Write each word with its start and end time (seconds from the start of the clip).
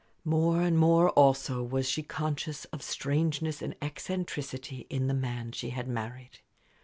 More 0.25 0.63
and 0.63 0.79
more, 0.79 1.11
also, 1.11 1.61
was 1.61 1.87
she 1.87 2.01
conscious 2.01 2.65
of 2.73 2.81
strangeness 2.81 3.61
and 3.61 3.75
eccentricity 3.83 4.87
in 4.89 5.05
the 5.05 5.13
man 5.13 5.51
she 5.51 5.69
had 5.69 5.87
married. 5.87 6.39